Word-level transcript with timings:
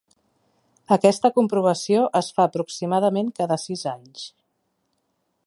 Aquesta 0.95 1.29
comprovació 1.35 2.07
es 2.21 2.31
fa 2.39 2.47
aproximadament 2.53 3.31
cada 3.43 3.61
sis 3.67 3.87
anys. 3.97 4.27